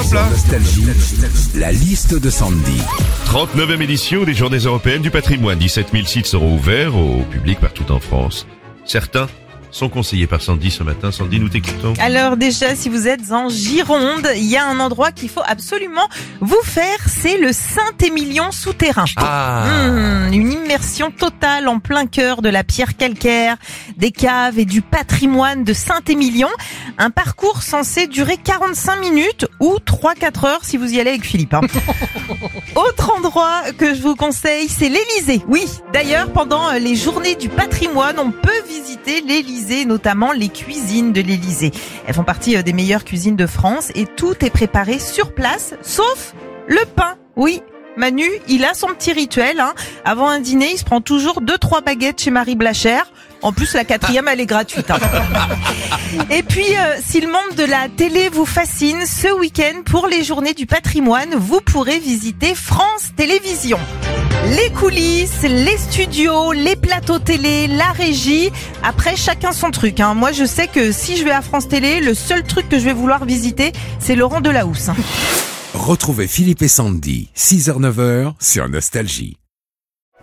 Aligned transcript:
Nostalgie, 0.00 0.86
la 1.56 1.70
liste 1.72 2.18
de 2.18 2.30
Sandy. 2.30 2.80
39e 3.26 3.82
édition 3.82 4.24
des 4.24 4.32
Journées 4.32 4.60
européennes 4.60 5.02
du 5.02 5.10
patrimoine. 5.10 5.58
17 5.58 5.88
000 5.92 6.06
sites 6.06 6.24
seront 6.24 6.54
ouverts 6.54 6.96
au 6.96 7.22
public 7.24 7.60
partout 7.60 7.92
en 7.92 8.00
France. 8.00 8.46
Certains 8.86 9.28
sont 9.70 9.88
conseillés 9.88 10.26
par 10.26 10.42
Sandy 10.42 10.70
ce 10.70 10.82
matin. 10.82 11.12
Sandy, 11.12 11.38
nous 11.40 11.48
t'écoutons. 11.48 11.94
Alors 12.00 12.36
déjà, 12.36 12.74
si 12.74 12.88
vous 12.88 13.06
êtes 13.06 13.30
en 13.30 13.48
Gironde, 13.48 14.28
il 14.36 14.44
y 14.44 14.56
a 14.56 14.66
un 14.66 14.80
endroit 14.80 15.12
qu'il 15.12 15.28
faut 15.28 15.42
absolument 15.46 16.08
vous 16.40 16.60
faire, 16.64 16.98
c'est 17.06 17.38
le 17.38 17.52
Saint-Émilion 17.52 18.50
souterrain. 18.52 19.04
Mmh, 19.16 20.32
une 20.32 20.52
immersion 20.52 21.10
totale 21.10 21.68
en 21.68 21.78
plein 21.78 22.06
cœur 22.06 22.42
de 22.42 22.48
la 22.48 22.64
pierre 22.64 22.96
calcaire, 22.96 23.56
des 23.96 24.10
caves 24.10 24.58
et 24.58 24.64
du 24.64 24.82
patrimoine 24.82 25.64
de 25.64 25.72
Saint-Émilion. 25.72 26.48
Un 26.98 27.10
parcours 27.10 27.62
censé 27.62 28.06
durer 28.06 28.36
45 28.36 28.96
minutes 29.00 29.46
ou 29.60 29.76
3-4 29.78 30.46
heures 30.46 30.64
si 30.64 30.76
vous 30.76 30.92
y 30.92 31.00
allez 31.00 31.10
avec 31.10 31.24
Philippe. 31.24 31.54
hein. 31.54 31.60
Autre 32.74 33.12
endroit 33.16 33.62
que 33.78 33.94
je 33.94 34.00
vous 34.02 34.16
conseille, 34.16 34.68
c'est 34.68 34.88
l'Élysée. 34.88 35.42
Oui, 35.48 35.64
d'ailleurs, 35.92 36.30
pendant 36.32 36.72
les 36.72 36.96
journées 36.96 37.34
du 37.34 37.48
patrimoine, 37.48 38.16
on 38.18 38.30
peut 38.30 38.50
visiter 38.68 39.20
l'Élysée, 39.26 39.59
notamment 39.84 40.32
les 40.32 40.48
cuisines 40.48 41.12
de 41.12 41.20
l'Élysée. 41.20 41.70
Elles 42.06 42.14
font 42.14 42.24
partie 42.24 42.56
euh, 42.56 42.62
des 42.62 42.72
meilleures 42.72 43.04
cuisines 43.04 43.36
de 43.36 43.46
France 43.46 43.90
et 43.94 44.06
tout 44.06 44.34
est 44.44 44.50
préparé 44.50 44.98
sur 44.98 45.32
place, 45.34 45.74
sauf 45.82 46.34
le 46.66 46.80
pain. 46.96 47.14
Oui. 47.36 47.62
Manu, 47.96 48.24
il 48.48 48.64
a 48.64 48.72
son 48.72 48.86
petit 48.88 49.12
rituel. 49.12 49.60
Hein. 49.60 49.74
Avant 50.04 50.28
un 50.28 50.38
dîner, 50.40 50.70
il 50.72 50.78
se 50.78 50.84
prend 50.84 51.00
toujours 51.00 51.40
deux 51.40 51.58
trois 51.58 51.80
baguettes 51.80 52.20
chez 52.20 52.30
Marie 52.30 52.54
Blachère. 52.54 53.12
En 53.42 53.52
plus, 53.52 53.74
la 53.74 53.84
quatrième, 53.84 54.28
elle 54.28 54.40
est 54.40 54.46
gratuite. 54.46 54.90
hein. 54.90 54.98
Et 56.30 56.42
puis, 56.42 56.64
euh, 56.76 56.96
si 57.04 57.20
le 57.20 57.26
monde 57.26 57.56
de 57.56 57.64
la 57.64 57.88
télé 57.88 58.28
vous 58.28 58.46
fascine, 58.46 59.04
ce 59.06 59.28
week-end, 59.38 59.82
pour 59.84 60.06
les 60.06 60.22
journées 60.22 60.54
du 60.54 60.66
patrimoine, 60.66 61.34
vous 61.36 61.60
pourrez 61.60 61.98
visiter 61.98 62.54
France 62.54 63.10
Télévisions. 63.16 63.80
Les 64.48 64.70
coulisses, 64.70 65.42
les 65.42 65.76
studios, 65.76 66.52
les 66.52 66.74
plateaux 66.74 67.18
télé, 67.18 67.66
la 67.66 67.92
régie. 67.92 68.50
Après, 68.82 69.14
chacun 69.14 69.52
son 69.52 69.70
truc. 69.70 70.00
Hein. 70.00 70.14
Moi, 70.14 70.32
je 70.32 70.44
sais 70.44 70.66
que 70.66 70.92
si 70.92 71.16
je 71.16 71.24
vais 71.24 71.30
à 71.30 71.42
France 71.42 71.68
Télé, 71.68 72.00
le 72.00 72.14
seul 72.14 72.42
truc 72.42 72.68
que 72.68 72.78
je 72.78 72.84
vais 72.84 72.94
vouloir 72.94 73.24
visiter, 73.24 73.72
c'est 73.98 74.16
Laurent 74.16 74.40
Delahousse. 74.40 74.90
Retrouvez 75.74 76.26
Philippe 76.26 76.62
et 76.62 76.68
Sandy, 76.68 77.30
6h-9h 77.36 78.32
sur 78.40 78.68
Nostalgie. 78.68 79.39